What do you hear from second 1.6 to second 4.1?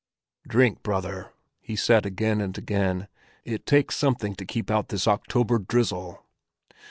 said again and again. "It takes